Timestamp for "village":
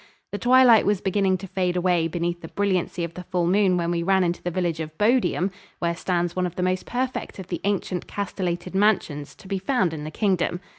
4.49-4.79